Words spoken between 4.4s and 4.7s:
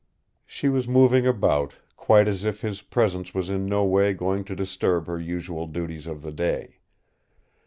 to